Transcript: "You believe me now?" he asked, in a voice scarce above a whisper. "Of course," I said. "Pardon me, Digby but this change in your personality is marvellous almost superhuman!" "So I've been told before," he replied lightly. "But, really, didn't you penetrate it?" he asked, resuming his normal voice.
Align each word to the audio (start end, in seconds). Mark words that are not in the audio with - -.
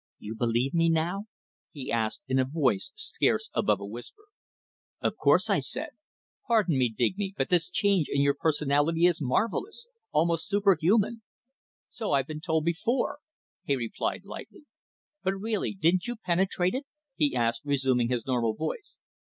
"You 0.17 0.33
believe 0.33 0.73
me 0.73 0.89
now?" 0.89 1.25
he 1.71 1.91
asked, 1.91 2.23
in 2.27 2.39
a 2.39 2.43
voice 2.43 2.91
scarce 2.95 3.51
above 3.53 3.79
a 3.79 3.85
whisper. 3.85 4.23
"Of 4.99 5.15
course," 5.15 5.47
I 5.47 5.59
said. 5.59 5.89
"Pardon 6.47 6.79
me, 6.79 6.89
Digby 6.89 7.35
but 7.37 7.49
this 7.49 7.69
change 7.69 8.07
in 8.09 8.19
your 8.23 8.33
personality 8.33 9.05
is 9.05 9.21
marvellous 9.21 9.85
almost 10.11 10.47
superhuman!" 10.47 11.21
"So 11.87 12.13
I've 12.13 12.25
been 12.25 12.41
told 12.41 12.65
before," 12.65 13.19
he 13.63 13.75
replied 13.75 14.25
lightly. 14.25 14.65
"But, 15.21 15.35
really, 15.35 15.75
didn't 15.75 16.07
you 16.07 16.15
penetrate 16.15 16.73
it?" 16.73 16.87
he 17.15 17.35
asked, 17.35 17.61
resuming 17.63 18.09
his 18.09 18.25
normal 18.25 18.55
voice. 18.55 18.97